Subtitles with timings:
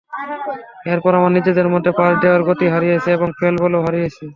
[0.85, 4.23] এরপর আমরা নিজেদের মধ্যে পাস দেওয়ায় গতি হারিয়েছি এবং ফলে বলও হারিয়েছি।